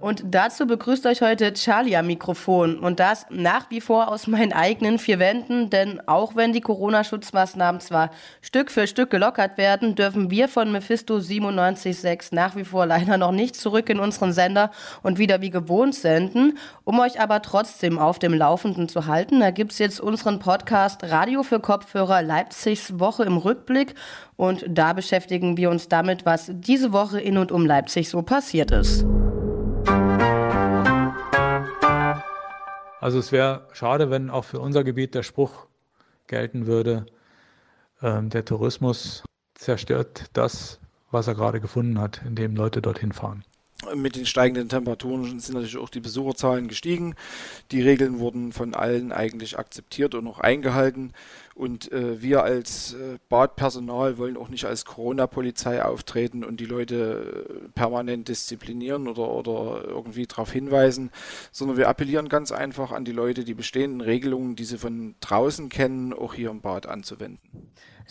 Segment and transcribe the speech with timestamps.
[0.00, 4.54] Und dazu begrüßt euch heute Charlie am Mikrofon und das nach wie vor aus meinen
[4.54, 8.10] eigenen vier Wänden, denn auch wenn die Corona-Schutzmaßnahmen zwar
[8.40, 13.32] Stück für Stück gelockert werden, dürfen wir von Mephisto 97.6 nach wie vor leider noch
[13.32, 14.70] nicht zurück in unseren Sender
[15.02, 16.56] und wieder wie gewohnt senden.
[16.84, 21.42] Um euch aber trotzdem auf dem Laufenden zu halten, da gibt's jetzt unseren Podcast Radio
[21.42, 23.94] für Kopfhörer Leipzigs Woche im Rückblick
[24.36, 28.70] und da beschäftigen wir uns damit, was diese Woche in und um Leipzig so passiert
[28.70, 29.04] ist.
[33.10, 35.66] Also es wäre schade, wenn auch für unser Gebiet der Spruch
[36.28, 37.06] gelten würde,
[38.00, 39.24] ähm, der Tourismus
[39.56, 40.78] zerstört das,
[41.10, 43.42] was er gerade gefunden hat, indem Leute dorthin fahren.
[43.96, 47.16] Mit den steigenden Temperaturen sind natürlich auch die Besucherzahlen gestiegen.
[47.72, 51.12] Die Regeln wurden von allen eigentlich akzeptiert und auch eingehalten.
[51.60, 57.44] Und äh, wir als äh, Badpersonal wollen auch nicht als Corona-Polizei auftreten und die Leute
[57.50, 61.10] äh, permanent disziplinieren oder, oder irgendwie darauf hinweisen,
[61.52, 65.68] sondern wir appellieren ganz einfach an die Leute, die bestehenden Regelungen, die sie von draußen
[65.68, 67.38] kennen, auch hier im Bad anzuwenden.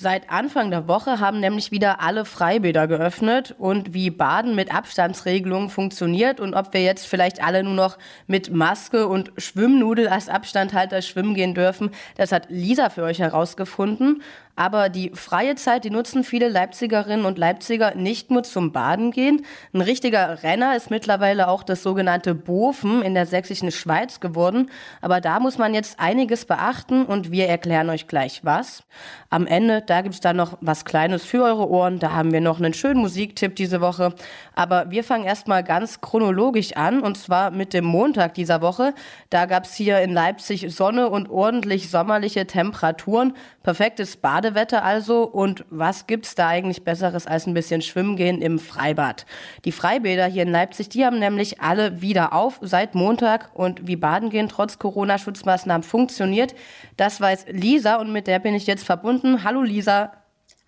[0.01, 5.69] Seit Anfang der Woche haben nämlich wieder alle Freibäder geöffnet und wie Baden mit Abstandsregelungen
[5.69, 11.01] funktioniert und ob wir jetzt vielleicht alle nur noch mit Maske und Schwimmnudel als Abstandhalter
[11.01, 14.21] schwimmen gehen dürfen, das hat Lisa für euch herausgefunden.
[14.59, 19.45] Aber die freie Zeit, die nutzen viele Leipzigerinnen und Leipziger nicht nur zum Baden gehen.
[19.71, 24.69] Ein richtiger Renner ist mittlerweile auch das sogenannte Bofen in der sächsischen Schweiz geworden.
[24.99, 28.83] Aber da muss man jetzt einiges beachten und wir erklären euch gleich was.
[29.29, 31.99] Am Ende, da gibt's dann noch was Kleines für eure Ohren.
[31.99, 34.13] Da haben wir noch einen schönen Musiktipp diese Woche.
[34.55, 38.93] Aber wir fangen erstmal ganz chronologisch an und zwar mit dem Montag dieser Woche.
[39.29, 43.31] Da gab's hier in Leipzig Sonne und ordentlich sommerliche Temperaturen.
[43.63, 44.17] Perfektes
[44.49, 45.23] Badewetter also.
[45.23, 49.25] Und was gibt's da eigentlich Besseres als ein bisschen schwimmen gehen im Freibad?
[49.65, 53.51] Die Freibäder hier in Leipzig, die haben nämlich alle wieder auf seit Montag.
[53.53, 56.55] Und wie Baden gehen trotz Corona-Schutzmaßnahmen funktioniert,
[56.97, 59.43] das weiß Lisa und mit der bin ich jetzt verbunden.
[59.43, 60.11] Hallo Lisa.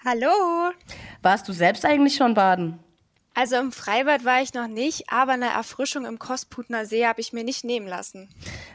[0.05, 0.71] Hallo.
[1.21, 2.79] Warst du selbst eigentlich schon baden?
[3.33, 7.31] Also im Freibad war ich noch nicht, aber eine Erfrischung im Kostputner See habe ich
[7.31, 8.29] mir nicht nehmen lassen.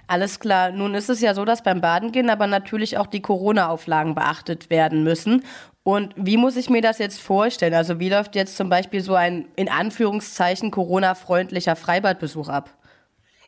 [0.07, 0.71] Alles klar.
[0.71, 4.71] Nun ist es ja so, dass beim Baden gehen aber natürlich auch die Corona-Auflagen beachtet
[4.71, 5.45] werden müssen.
[5.83, 7.75] Und wie muss ich mir das jetzt vorstellen?
[7.75, 12.71] Also wie läuft jetzt zum Beispiel so ein in Anführungszeichen Corona-freundlicher Freibadbesuch ab?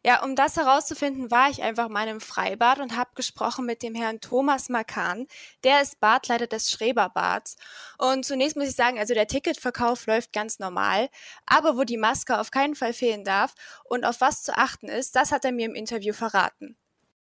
[0.05, 3.95] Ja, um das herauszufinden, war ich einfach mal im Freibad und habe gesprochen mit dem
[3.95, 5.27] Herrn Thomas Makan.
[5.65, 7.57] Der ist Badleiter des Schreberbads.
[7.99, 11.09] Und zunächst muss ich sagen, also der Ticketverkauf läuft ganz normal.
[11.47, 13.55] Aber wo die Maske auf keinen Fall fehlen darf
[13.85, 16.77] und auf was zu achten ist, das hat er mir im Interview verraten.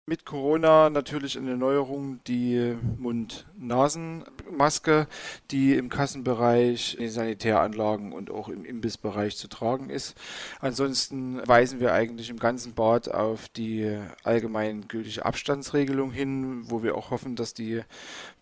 [0.05, 5.07] Mit Corona natürlich eine Neuerung die Mund-Nasen-Maske,
[5.53, 10.17] die im Kassenbereich, in den Sanitäranlagen und auch im Imbissbereich zu tragen ist.
[10.59, 16.97] Ansonsten weisen wir eigentlich im ganzen Bad auf die allgemein gültige Abstandsregelung hin, wo wir
[16.97, 17.85] auch hoffen, dass die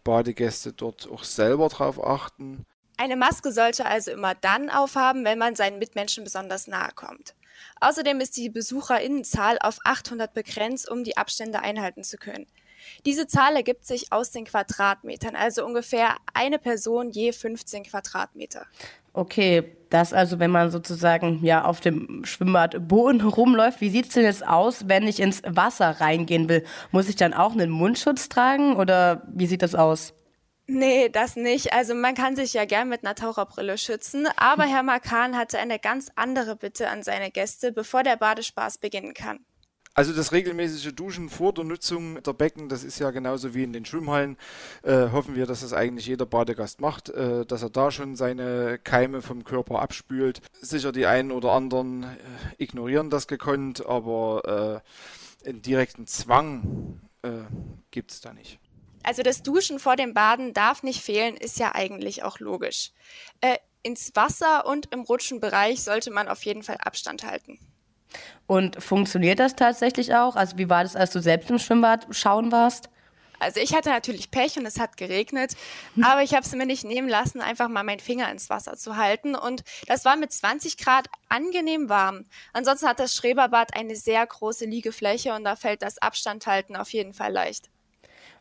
[0.03, 2.65] Badegäste dort auch selber drauf achten.
[2.97, 7.34] Eine Maske sollte also immer dann aufhaben, wenn man seinen Mitmenschen besonders nahe kommt.
[7.81, 12.47] Außerdem ist die Besucherinnenzahl auf 800 begrenzt, um die Abstände einhalten zu können.
[13.04, 18.66] Diese Zahl ergibt sich aus den Quadratmetern, also ungefähr eine Person je 15 Quadratmeter.
[19.12, 23.81] Okay, das also, wenn man sozusagen ja auf dem Schwimmbadboden rumläuft.
[23.81, 26.65] Wie sieht es denn jetzt aus, wenn ich ins Wasser reingehen will?
[26.92, 30.15] Muss ich dann auch einen Mundschutz tragen oder wie sieht das aus?
[30.73, 31.73] Nee, das nicht.
[31.73, 35.81] Also man kann sich ja gern mit einer Taucherbrille schützen, aber Herr Makan hatte eine
[35.81, 39.41] ganz andere Bitte an seine Gäste, bevor der Badespaß beginnen kann.
[39.95, 43.73] Also das regelmäßige Duschen vor der Nutzung der Becken, das ist ja genauso wie in
[43.73, 44.37] den Schwimmhallen.
[44.85, 48.79] Äh, hoffen wir, dass das eigentlich jeder Badegast macht, äh, dass er da schon seine
[48.79, 50.41] Keime vom Körper abspült.
[50.61, 52.07] Sicher die einen oder anderen äh,
[52.59, 54.83] ignorieren das gekonnt, aber
[55.45, 57.31] äh, einen direkten Zwang äh,
[57.91, 58.59] gibt es da nicht.
[59.03, 62.93] Also das Duschen vor dem Baden darf nicht fehlen, ist ja eigentlich auch logisch.
[63.41, 67.59] Äh, ins Wasser und im Rutschenbereich sollte man auf jeden Fall Abstand halten.
[68.47, 70.36] Und funktioniert das tatsächlich auch?
[70.36, 72.91] Also wie war das, als du selbst im Schwimmbad schauen warst?
[73.39, 75.57] Also ich hatte natürlich Pech und es hat geregnet,
[76.03, 78.97] aber ich habe es mir nicht nehmen lassen, einfach mal meinen Finger ins Wasser zu
[78.97, 79.34] halten.
[79.34, 82.27] Und das war mit 20 Grad angenehm warm.
[82.53, 87.15] Ansonsten hat das Schreberbad eine sehr große Liegefläche und da fällt das Abstandhalten auf jeden
[87.15, 87.71] Fall leicht.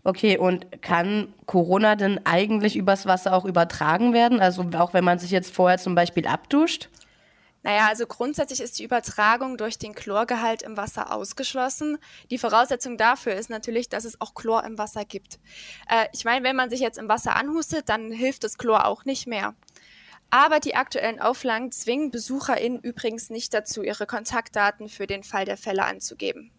[0.04, 4.40] Okay, und kann Corona denn eigentlich übers Wasser auch übertragen werden?
[4.40, 6.90] Also auch wenn man sich jetzt vorher zum Beispiel abduscht?
[7.62, 11.98] Naja, also grundsätzlich ist die Übertragung durch den Chlorgehalt im Wasser ausgeschlossen.
[12.32, 15.40] Die Voraussetzung dafür ist natürlich, dass es auch Chlor im Wasser gibt.
[15.90, 19.04] Äh, ich meine, wenn man sich jetzt im Wasser anhustet, dann hilft das Chlor auch
[19.04, 19.56] nicht mehr.
[20.30, 25.58] Aber die aktuellen Auflagen zwingen BesucherInnen übrigens nicht dazu, ihre Kontaktdaten für den Fall der
[25.58, 26.52] Fälle anzugeben.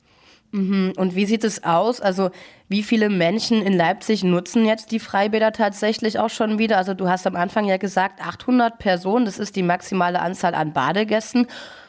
[0.53, 0.93] Mhm.
[0.97, 2.01] Und wie sieht es aus?
[2.01, 2.31] Also
[2.69, 6.77] wie viele Menschen in Leipzig nutzen jetzt die Freibäder tatsächlich auch schon wieder?
[6.77, 10.73] Also du hast am Anfang ja gesagt, 800 Personen, das ist die maximale Anzahl an
[10.73, 11.47] Badegästen.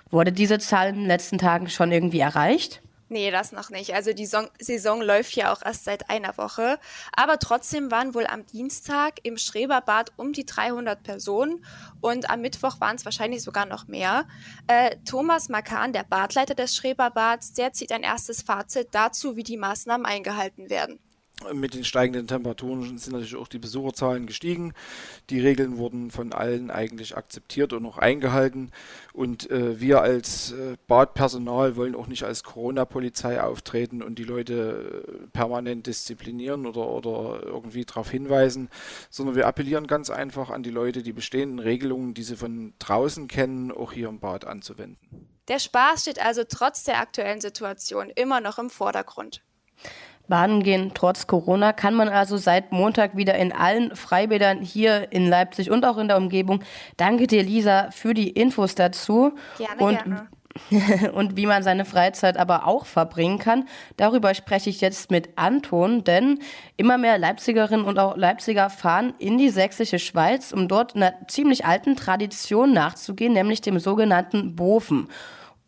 [0.09, 2.81] Wurde diese Zahl in den letzten Tagen schon irgendwie erreicht?
[3.11, 3.93] Nee, das noch nicht.
[3.93, 6.79] Also die Saison läuft ja auch erst seit einer Woche.
[7.13, 11.65] Aber trotzdem waren wohl am Dienstag im Schreberbad um die 300 Personen
[11.99, 14.23] und am Mittwoch waren es wahrscheinlich sogar noch mehr.
[14.67, 19.57] Äh, Thomas Makan, der Badleiter des Schreberbads, der zieht ein erstes Fazit dazu, wie die
[19.57, 20.97] Maßnahmen eingehalten werden
[21.53, 24.73] mit den steigenden Temperaturen sind natürlich auch die Besucherzahlen gestiegen.
[25.29, 28.71] Die Regeln wurden von allen eigentlich akzeptiert und auch eingehalten.
[29.13, 35.03] Und äh, wir als äh, Badpersonal wollen auch nicht als Corona-Polizei auftreten und die Leute
[35.07, 38.69] äh, permanent disziplinieren oder, oder irgendwie darauf hinweisen,
[39.09, 43.27] sondern wir appellieren ganz einfach an die Leute, die bestehenden Regelungen, die sie von draußen
[43.27, 44.97] kennen, auch hier im Bad anzuwenden.
[45.47, 49.41] Der Spaß steht also trotz der aktuellen Situation immer noch im Vordergrund.
[50.31, 55.27] Baden gehen trotz Corona kann man also seit Montag wieder in allen Freibädern hier in
[55.27, 56.63] Leipzig und auch in der Umgebung.
[56.95, 59.33] Danke dir, Lisa, für die Infos dazu.
[59.57, 60.27] Gerne, und gerne.
[61.13, 63.67] und wie man seine Freizeit aber auch verbringen kann.
[63.97, 66.39] Darüber spreche ich jetzt mit Anton, denn
[66.77, 71.65] immer mehr Leipzigerinnen und auch Leipziger fahren in die sächsische Schweiz, um dort einer ziemlich
[71.65, 75.09] alten Tradition nachzugehen, nämlich dem sogenannten Bofen.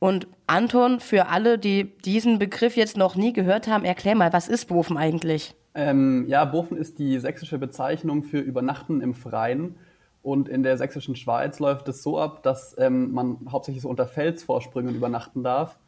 [0.03, 4.49] Und Anton, für alle, die diesen Begriff jetzt noch nie gehört haben, erklär mal, was
[4.49, 5.55] ist Bofen eigentlich?
[5.75, 9.77] Ähm, ja, Bofen ist die sächsische Bezeichnung für Übernachten im Freien.
[10.21, 14.05] Und in der sächsischen Schweiz läuft es so ab, dass ähm, man hauptsächlich so unter
[14.05, 15.79] Felsvorsprüngen übernachten darf,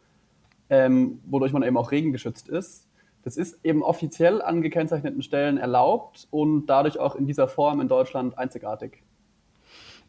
[0.69, 2.87] ähm, wodurch man eben auch regengeschützt ist.
[3.23, 7.89] Das ist eben offiziell an gekennzeichneten Stellen erlaubt und dadurch auch in dieser Form in
[7.89, 9.03] Deutschland einzigartig.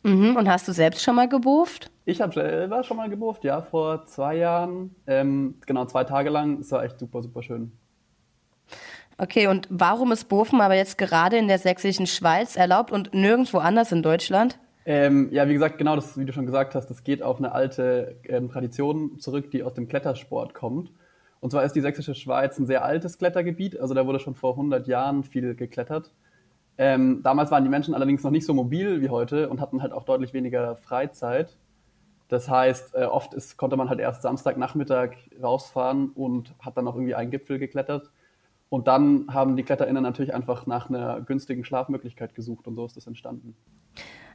[0.06, 0.36] Mhm.
[0.36, 1.90] Und hast du selbst schon mal gebuft?
[2.04, 4.94] Ich habe selber schon mal gebuft, ja, vor zwei Jahren.
[5.08, 6.60] Ähm, genau, zwei Tage lang.
[6.60, 7.72] Es war echt super, super schön.
[9.18, 13.58] Okay, und warum ist Bofen aber jetzt gerade in der sächsischen Schweiz erlaubt und nirgendwo
[13.58, 14.60] anders in Deutschland?
[14.84, 17.50] Ähm, ja, wie gesagt, genau das, wie du schon gesagt hast, das geht auf eine
[17.50, 20.92] alte ähm, Tradition zurück, die aus dem Klettersport kommt.
[21.40, 24.52] Und zwar ist die sächsische Schweiz ein sehr altes Klettergebiet, also da wurde schon vor
[24.52, 26.12] 100 Jahren viel geklettert.
[26.78, 29.92] Ähm, damals waren die Menschen allerdings noch nicht so mobil wie heute und hatten halt
[29.92, 31.56] auch deutlich weniger Freizeit.
[32.28, 35.10] Das heißt, äh, oft ist, konnte man halt erst Samstagnachmittag
[35.42, 38.10] rausfahren und hat dann noch irgendwie einen Gipfel geklettert.
[38.68, 42.96] Und dann haben die KletterInnen natürlich einfach nach einer günstigen Schlafmöglichkeit gesucht und so ist
[42.96, 43.54] das entstanden.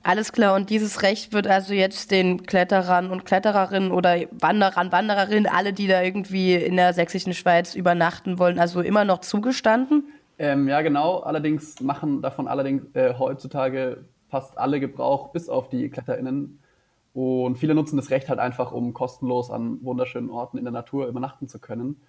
[0.04, 5.52] Alles klar, und dieses Recht wird also jetzt den Kletterern und Klettererinnen oder Wanderern, Wandererinnen,
[5.52, 10.06] alle, die da irgendwie in der sächsischen Schweiz übernachten wollen, also immer noch zugestanden?
[10.42, 11.20] Ähm, ja, genau.
[11.20, 16.60] Allerdings machen davon allerdings äh, heutzutage fast alle Gebrauch, bis auf die KletterInnen.
[17.14, 21.06] Und viele nutzen das Recht halt einfach, um kostenlos an wunderschönen Orten in der Natur
[21.06, 22.02] übernachten zu können.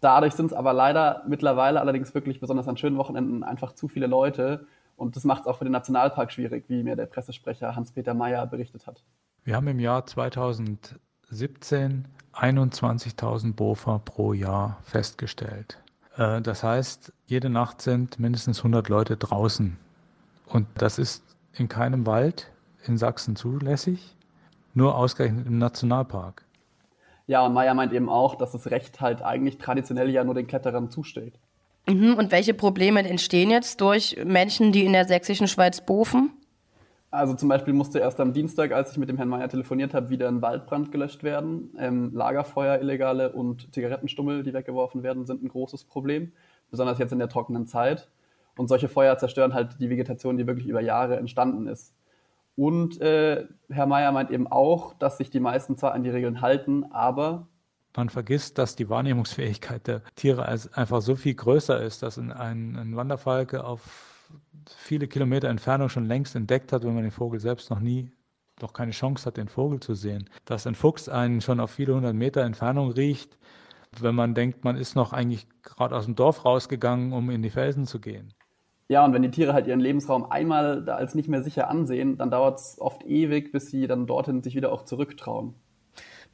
[0.00, 4.06] Dadurch sind es aber leider mittlerweile allerdings wirklich besonders an schönen Wochenenden einfach zu viele
[4.06, 4.66] Leute.
[4.96, 8.46] Und das macht es auch für den Nationalpark schwierig, wie mir der Pressesprecher Hans-Peter Mayer
[8.46, 9.04] berichtet hat.
[9.42, 15.83] Wir haben im Jahr 2017 21.000 Bofer pro Jahr festgestellt.
[16.16, 19.76] Äh, das heißt, jede Nacht sind mindestens 100 Leute draußen.
[20.46, 21.22] Und das ist
[21.54, 22.50] in keinem Wald
[22.86, 24.14] in Sachsen zulässig,
[24.74, 26.44] nur ausgerechnet im Nationalpark.
[27.26, 30.46] Ja, und Maya meint eben auch, dass das Recht halt eigentlich traditionell ja nur den
[30.46, 31.34] Kletterern zusteht.
[31.88, 36.32] Mhm, und welche Probleme entstehen jetzt durch Menschen, die in der sächsischen Schweiz bofen?
[37.14, 40.10] Also zum Beispiel musste erst am Dienstag, als ich mit dem Herrn Mayer telefoniert habe,
[40.10, 41.72] wieder ein Waldbrand gelöscht werden.
[41.78, 46.32] Ähm, Lagerfeuer, illegale und Zigarettenstummel, die weggeworfen werden, sind ein großes Problem,
[46.72, 48.10] besonders jetzt in der trockenen Zeit.
[48.56, 51.94] Und solche Feuer zerstören halt die Vegetation, die wirklich über Jahre entstanden ist.
[52.56, 56.40] Und äh, Herr Mayer meint eben auch, dass sich die meisten zwar an die Regeln
[56.40, 57.46] halten, aber
[57.96, 62.96] man vergisst, dass die Wahrnehmungsfähigkeit der Tiere einfach so viel größer ist, dass ein, ein
[62.96, 64.13] Wanderfalke auf
[64.76, 68.10] viele Kilometer Entfernung schon längst entdeckt hat, wenn man den Vogel selbst noch nie,
[68.60, 70.28] noch keine Chance hat, den Vogel zu sehen.
[70.44, 73.36] Dass ein Fuchs einen schon auf viele hundert Meter Entfernung riecht,
[74.00, 77.50] wenn man denkt, man ist noch eigentlich gerade aus dem Dorf rausgegangen, um in die
[77.50, 78.32] Felsen zu gehen.
[78.88, 82.30] Ja, und wenn die Tiere halt ihren Lebensraum einmal als nicht mehr sicher ansehen, dann
[82.30, 85.54] dauert es oft ewig, bis sie dann dorthin sich wieder auch zurücktrauen.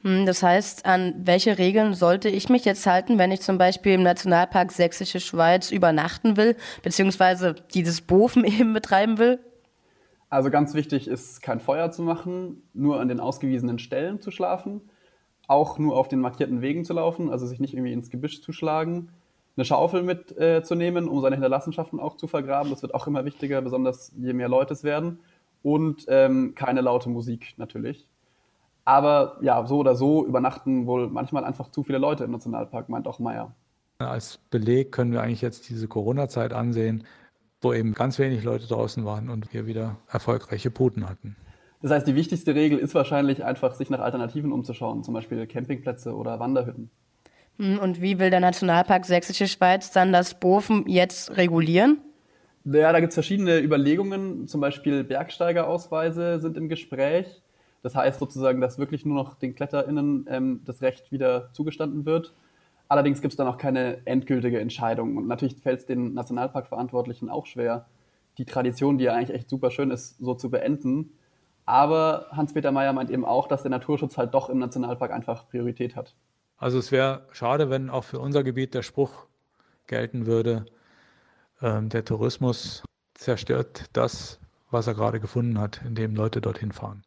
[0.03, 3.93] Hm, das heißt, an welche Regeln sollte ich mich jetzt halten, wenn ich zum Beispiel
[3.93, 9.39] im Nationalpark Sächsische Schweiz übernachten will, beziehungsweise dieses Bofen eben betreiben will?
[10.29, 14.81] Also ganz wichtig ist, kein Feuer zu machen, nur an den ausgewiesenen Stellen zu schlafen,
[15.47, 18.53] auch nur auf den markierten Wegen zu laufen, also sich nicht irgendwie ins Gebüsch zu
[18.53, 19.09] schlagen,
[19.57, 22.71] eine Schaufel mitzunehmen, äh, um seine Hinterlassenschaften auch zu vergraben.
[22.71, 25.19] Das wird auch immer wichtiger, besonders je mehr Leute es werden
[25.61, 28.07] und ähm, keine laute Musik natürlich.
[28.91, 33.07] Aber ja, so oder so übernachten wohl manchmal einfach zu viele Leute im Nationalpark, meint
[33.07, 33.55] auch Meyer.
[33.99, 37.05] Als Beleg können wir eigentlich jetzt diese Corona-Zeit ansehen,
[37.61, 41.37] wo eben ganz wenig Leute draußen waren und wir wieder erfolgreiche Puten hatten.
[41.81, 46.13] Das heißt, die wichtigste Regel ist wahrscheinlich einfach, sich nach Alternativen umzuschauen, zum Beispiel Campingplätze
[46.13, 46.91] oder Wanderhütten.
[47.59, 52.01] Hm, und wie will der Nationalpark Sächsische Schweiz dann das Bofen jetzt regulieren?
[52.65, 54.49] Ja, da gibt es verschiedene Überlegungen.
[54.49, 57.41] Zum Beispiel Bergsteigerausweise sind im Gespräch.
[57.81, 62.33] Das heißt sozusagen, dass wirklich nur noch den KletterInnen ähm, das Recht wieder zugestanden wird.
[62.87, 65.17] Allerdings gibt es da noch keine endgültige Entscheidung.
[65.17, 67.87] Und natürlich fällt es den Nationalparkverantwortlichen auch schwer,
[68.37, 71.11] die Tradition, die ja eigentlich echt super schön ist, so zu beenden.
[71.65, 75.95] Aber Hans-Peter Mayer meint eben auch, dass der Naturschutz halt doch im Nationalpark einfach Priorität
[75.95, 76.15] hat.
[76.57, 79.25] Also es wäre schade, wenn auch für unser Gebiet der Spruch
[79.87, 80.65] gelten würde,
[81.61, 82.83] ähm, der Tourismus
[83.13, 87.03] zerstört das, was er gerade gefunden hat, indem Leute dorthin fahren.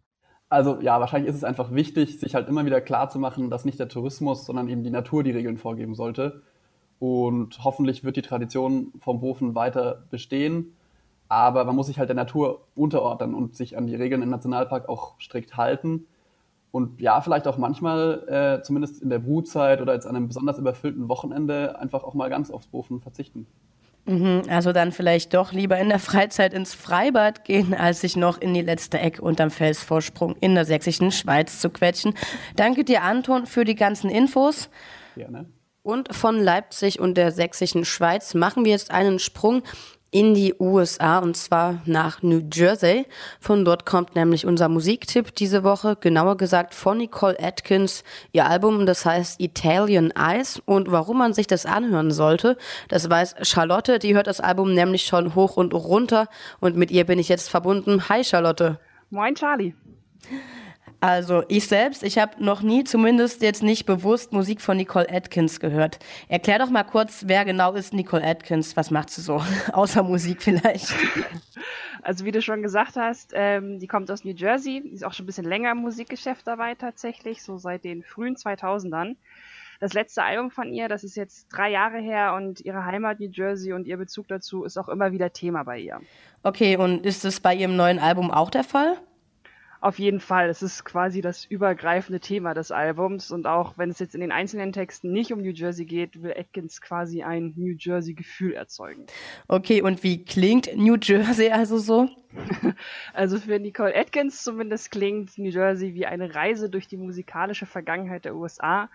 [0.48, 3.64] Also ja, wahrscheinlich ist es einfach wichtig, sich halt immer wieder klar zu machen, dass
[3.64, 6.42] nicht der Tourismus, sondern eben die Natur die Regeln vorgeben sollte.
[6.98, 10.76] Und hoffentlich wird die Tradition vom Bofen weiter bestehen.
[11.28, 14.88] Aber man muss sich halt der Natur unterordnen und sich an die Regeln im Nationalpark
[14.88, 16.06] auch strikt halten.
[16.70, 20.58] Und ja, vielleicht auch manchmal, äh, zumindest in der Brutzeit oder jetzt an einem besonders
[20.58, 23.46] überfüllten Wochenende, einfach auch mal ganz aufs Bofen verzichten.
[24.06, 28.40] Mhm, also dann vielleicht doch lieber in der Freizeit ins Freibad gehen, als sich noch
[28.40, 32.14] in die letzte Ecke unterm Felsvorsprung in der sächsischen Schweiz zu quetschen.
[32.56, 34.68] Danke dir, Anton, für die ganzen Infos.
[35.16, 35.46] Gerne.
[35.82, 39.62] Und von Leipzig und der sächsischen Schweiz machen wir jetzt einen Sprung
[40.14, 43.04] in die USA und zwar nach New Jersey.
[43.40, 48.86] Von dort kommt nämlich unser Musiktipp diese Woche, genauer gesagt von Nicole Atkins, ihr Album,
[48.86, 50.62] das heißt Italian Eyes.
[50.66, 52.56] Und warum man sich das anhören sollte,
[52.86, 56.28] das weiß Charlotte, die hört das Album nämlich schon hoch und runter
[56.60, 58.08] und mit ihr bin ich jetzt verbunden.
[58.08, 58.78] Hi Charlotte.
[59.10, 59.74] Moin Charlie.
[61.04, 65.60] Also ich selbst, ich habe noch nie, zumindest jetzt nicht bewusst, Musik von Nicole Atkins
[65.60, 65.98] gehört.
[66.28, 68.74] Erklär doch mal kurz, wer genau ist Nicole Atkins?
[68.74, 69.42] Was macht sie so?
[69.72, 70.94] Außer Musik vielleicht.
[72.02, 75.14] Also wie du schon gesagt hast, ähm, die kommt aus New Jersey, die ist auch
[75.14, 79.16] schon ein bisschen länger im Musikgeschäft dabei tatsächlich, so seit den frühen 2000ern.
[79.80, 83.30] Das letzte Album von ihr, das ist jetzt drei Jahre her und ihre Heimat New
[83.30, 85.98] Jersey und ihr Bezug dazu ist auch immer wieder Thema bei ihr.
[86.42, 88.98] Okay, und ist es bei ihrem neuen Album auch der Fall?
[89.84, 90.48] Auf jeden Fall.
[90.48, 93.30] Es ist quasi das übergreifende Thema des Albums.
[93.30, 96.32] Und auch wenn es jetzt in den einzelnen Texten nicht um New Jersey geht, will
[96.34, 99.04] Atkins quasi ein New Jersey-Gefühl erzeugen.
[99.46, 102.08] Okay, und wie klingt New Jersey also so?
[103.12, 108.24] also für Nicole Atkins zumindest klingt New Jersey wie eine Reise durch die musikalische Vergangenheit
[108.24, 108.88] der USA.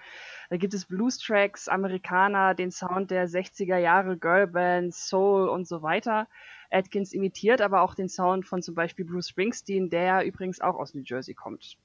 [0.49, 6.27] Da gibt es Blues-Tracks, Amerikaner, den Sound der 60er Jahre Girlbands, Soul und so weiter.
[6.71, 10.93] Atkins imitiert aber auch den Sound von zum Beispiel Bruce Springsteen, der übrigens auch aus
[10.93, 11.77] New Jersey kommt.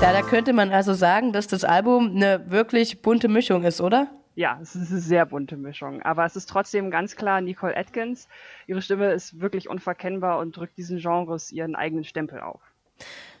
[0.00, 4.08] Ja, da könnte man also sagen, dass das Album eine wirklich bunte Mischung ist, oder?
[4.38, 6.00] Ja, es ist eine sehr bunte Mischung.
[6.02, 8.28] Aber es ist trotzdem ganz klar Nicole Atkins.
[8.68, 12.60] Ihre Stimme ist wirklich unverkennbar und drückt diesen Genres ihren eigenen Stempel auf.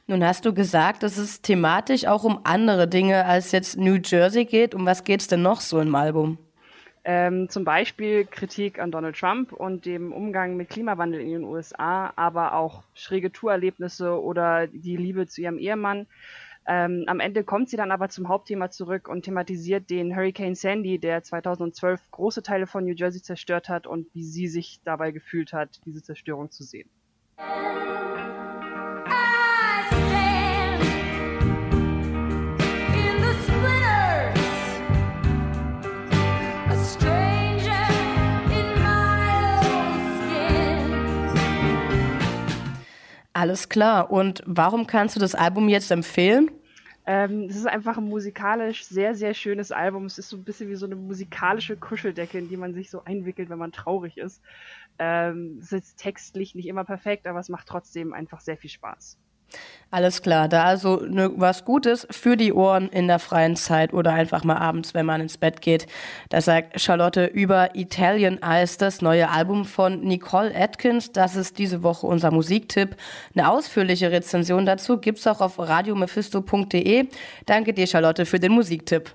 [0.08, 4.44] Nun hast du gesagt, dass es thematisch auch um andere Dinge als jetzt New Jersey
[4.44, 4.74] geht.
[4.74, 6.36] Um was geht es denn noch so im Album?
[7.04, 12.12] Ähm, zum Beispiel Kritik an Donald Trump und dem Umgang mit Klimawandel in den USA,
[12.16, 16.08] aber auch schräge Tourerlebnisse oder die Liebe zu ihrem Ehemann.
[16.70, 20.98] Ähm, am Ende kommt sie dann aber zum Hauptthema zurück und thematisiert den Hurricane Sandy,
[20.98, 25.54] der 2012 große Teile von New Jersey zerstört hat und wie sie sich dabei gefühlt
[25.54, 26.90] hat, diese Zerstörung zu sehen.
[43.32, 44.10] Alles klar.
[44.10, 46.50] Und warum kannst du das Album jetzt empfehlen?
[47.08, 50.04] Ähm, es ist einfach ein musikalisch sehr, sehr schönes Album.
[50.04, 53.02] Es ist so ein bisschen wie so eine musikalische Kuscheldecke, in die man sich so
[53.04, 54.42] einwickelt, wenn man traurig ist.
[54.98, 59.18] Ähm, es ist textlich nicht immer perfekt, aber es macht trotzdem einfach sehr viel Spaß.
[59.90, 64.12] Alles klar, da also ne, was Gutes für die Ohren in der freien Zeit oder
[64.12, 65.86] einfach mal abends, wenn man ins Bett geht.
[66.28, 71.12] Das sagt Charlotte über Italian Eyes, das neue Album von Nicole Atkins.
[71.12, 72.96] Das ist diese Woche unser Musiktipp.
[73.34, 77.08] Eine ausführliche Rezension dazu gibt's auch auf radiomephisto.de.
[77.46, 79.14] Danke dir, Charlotte, für den Musiktipp.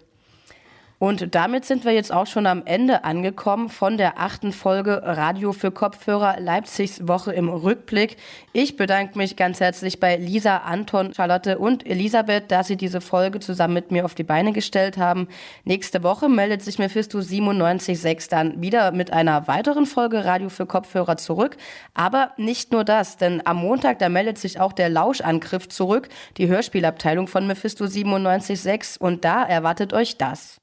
[1.03, 5.51] Und damit sind wir jetzt auch schon am Ende angekommen von der achten Folge Radio
[5.51, 8.15] für Kopfhörer Leipzigs Woche im Rückblick.
[8.53, 13.41] Ich bedanke mich ganz herzlich bei Lisa, Anton, Charlotte und Elisabeth, dass sie diese Folge
[13.41, 15.27] zusammen mit mir auf die Beine gestellt haben.
[15.65, 21.17] Nächste Woche meldet sich Mephisto 97.6 dann wieder mit einer weiteren Folge Radio für Kopfhörer
[21.17, 21.57] zurück.
[21.93, 26.07] Aber nicht nur das, denn am Montag, da meldet sich auch der Lauschangriff zurück,
[26.37, 30.62] die Hörspielabteilung von Mephisto 97.6 und da erwartet euch das.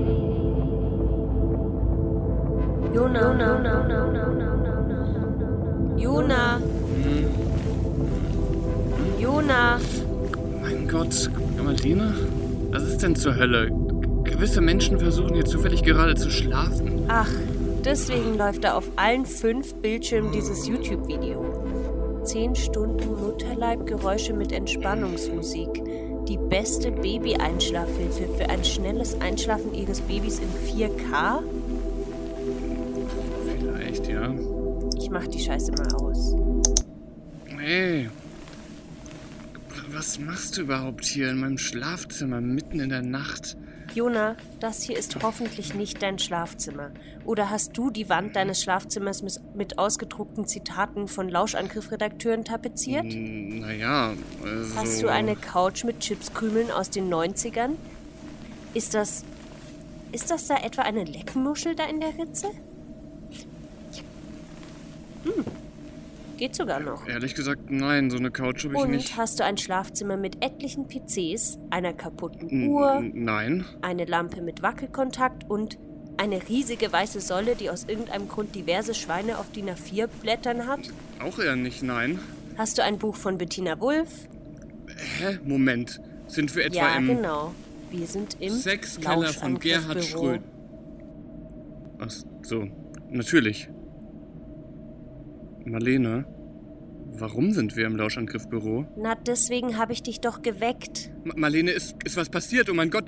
[2.93, 3.73] Jona, Jona,
[5.97, 6.61] Jona.
[9.19, 9.79] Jona.
[10.61, 11.29] Mein Gott,
[11.63, 12.13] Marlene?
[12.71, 13.69] Was ist denn zur Hölle?
[14.23, 17.05] Gewisse Menschen versuchen hier zufällig gerade zu schlafen.
[17.07, 17.29] Ach,
[17.83, 21.52] deswegen läuft da auf allen fünf Bildschirmen dieses YouTube-Video.
[22.23, 25.83] Zehn Stunden Mutterleibgeräusche mit Entspannungsmusik
[26.27, 31.43] die beste Baby-Einschlafhilfe für ein schnelles Einschlafen Ihres Babys in 4K?
[33.59, 34.33] Vielleicht, ja.
[34.97, 36.35] Ich mach die Scheiße mal aus.
[37.57, 38.09] Hey.
[39.91, 43.57] Was machst du überhaupt hier in meinem Schlafzimmer mitten in der Nacht?
[43.95, 46.91] Jona, das hier ist hoffentlich nicht dein Schlafzimmer.
[47.25, 49.23] Oder hast du die Wand deines Schlafzimmers
[49.53, 53.05] mit ausgedruckten Zitaten von Lauschangriffredakteuren tapeziert?
[53.05, 54.75] Naja, also...
[54.75, 57.75] Hast du eine Couch mit Chipskrümeln aus den 90ern?
[58.73, 59.23] Ist das.
[60.11, 62.47] Ist das da etwa eine Leckmuschel da in der Ritze?
[65.23, 65.45] Hm.
[66.43, 67.07] Geht sogar noch.
[67.07, 69.15] Ehrlich gesagt, nein, so eine Couch habe ich Und nicht.
[69.15, 73.63] hast du ein Schlafzimmer mit etlichen PCs, einer kaputten Uhr, nein.
[73.81, 75.79] eine Lampe mit Wackelkontakt und
[76.17, 80.81] eine riesige weiße Säule, die aus irgendeinem Grund diverse Schweine auf DIN A4 Blättern hat?
[81.21, 82.19] Auch eher nicht, nein.
[82.57, 84.27] Hast du ein Buch von Bettina Wulff?
[85.19, 85.39] Hä?
[85.45, 86.01] Moment.
[86.27, 87.55] Sind wir etwa ja, im genau.
[87.89, 90.03] Wir sind im Sexkeller von Gerhard.
[90.03, 90.41] Schröd?
[91.99, 92.67] Ach so,
[93.09, 93.69] natürlich.
[95.65, 96.25] Marlene,
[97.13, 98.85] warum sind wir im Lauschangriffbüro?
[98.97, 101.11] Na, deswegen habe ich dich doch geweckt.
[101.23, 102.69] Ma Marlene, ist, ist was passiert?
[102.69, 103.05] Oh mein Gott,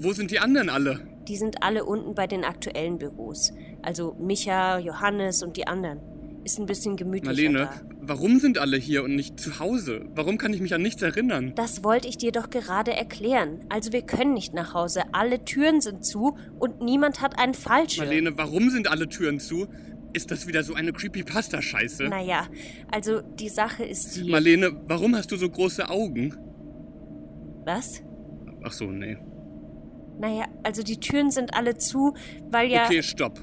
[0.00, 1.00] wo sind die anderen alle?
[1.28, 3.52] Die sind alle unten bei den aktuellen Büros.
[3.82, 6.00] Also Micha, Johannes und die anderen.
[6.44, 7.80] Ist ein bisschen gemütlicher Marlene, da.
[8.02, 10.04] warum sind alle hier und nicht zu Hause?
[10.14, 11.52] Warum kann ich mich an nichts erinnern?
[11.56, 13.64] Das wollte ich dir doch gerade erklären.
[13.68, 15.02] Also wir können nicht nach Hause.
[15.10, 18.06] Alle Türen sind zu und niemand hat einen Fallschirm.
[18.06, 19.66] Marlene, warum sind alle Türen zu?
[20.12, 22.08] Ist das wieder so eine Creepypasta-Scheiße?
[22.08, 22.46] Naja,
[22.90, 24.30] also die Sache ist die...
[24.30, 26.34] Marlene, warum hast du so große Augen?
[27.64, 28.02] Was?
[28.62, 29.18] Ach so, nee.
[30.18, 32.14] Naja, also die Türen sind alle zu,
[32.50, 32.86] weil ja...
[32.86, 33.38] Okay, stopp.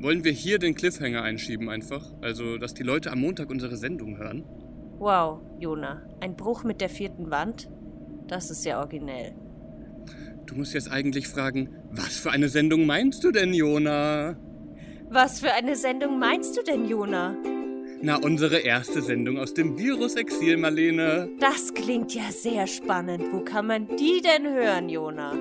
[0.00, 2.12] Wollen wir hier den Cliffhanger einschieben einfach?
[2.20, 4.44] Also, dass die Leute am Montag unsere Sendung hören?
[4.98, 6.02] Wow, Jona.
[6.20, 7.70] Ein Bruch mit der vierten Wand?
[8.26, 9.34] Das ist ja originell.
[10.46, 14.36] Du musst jetzt eigentlich fragen, was für eine Sendung meinst du denn, Jona?
[15.10, 17.36] Was für eine Sendung meinst du denn, Jona?
[18.02, 21.30] Na, unsere erste Sendung aus dem Virus-Exil, Marlene.
[21.40, 23.24] Das klingt ja sehr spannend.
[23.32, 25.32] Wo kann man die denn hören, Jona?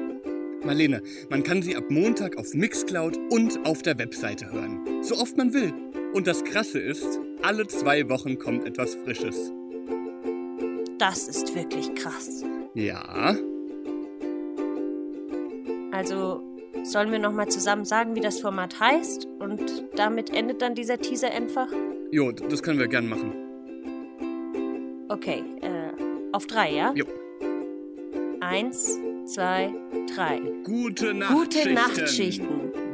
[0.63, 5.03] Marlene, man kann sie ab Montag auf Mixcloud und auf der Webseite hören.
[5.03, 5.73] So oft man will.
[6.13, 9.51] Und das Krasse ist, alle zwei Wochen kommt etwas Frisches.
[10.97, 12.43] Das ist wirklich krass.
[12.73, 13.35] Ja,
[15.91, 16.41] Also,
[16.85, 19.27] sollen wir nochmal zusammen sagen, wie das Format heißt?
[19.39, 21.67] Und damit endet dann dieser Teaser einfach?
[22.11, 23.33] jo, das können wir gern machen.
[25.09, 25.91] Okay, äh,
[26.31, 26.93] auf drei, ja?
[26.93, 27.05] Jo.
[28.39, 29.73] Eins, zwei,
[30.15, 30.41] drei.
[30.63, 31.35] Gute Nachtschichten.
[31.35, 32.84] Gute Nachtschichten.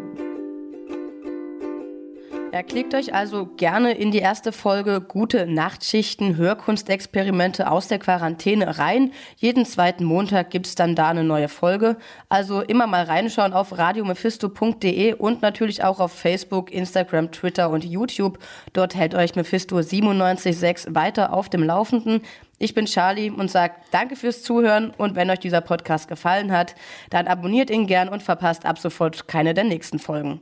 [2.54, 8.78] Ja, klickt euch also gerne in die erste Folge Gute Nachtschichten, Hörkunstexperimente aus der Quarantäne
[8.78, 9.14] rein.
[9.38, 11.96] Jeden zweiten Montag gibt's dann da eine neue Folge.
[12.28, 18.38] Also immer mal reinschauen auf radiomephisto.de und natürlich auch auf Facebook, Instagram, Twitter und YouTube.
[18.74, 22.22] Dort hält euch Mephisto 97.6 weiter auf dem Laufenden.
[22.60, 26.76] Ich bin Charlie und sage danke fürs Zuhören und wenn euch dieser Podcast gefallen hat,
[27.12, 30.42] dann abonniert ihn gern und verpasst ab sofort keine der nächsten Folgen.